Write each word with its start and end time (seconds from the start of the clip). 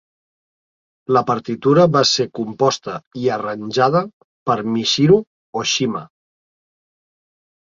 La 1.17 1.21
partitura 1.31 1.83
va 1.97 2.01
ser 2.13 2.25
composta 2.39 2.95
i 3.25 3.29
arranjada 3.35 4.01
per 4.51 4.57
Michiru 4.77 5.19
Oshima. 5.63 6.03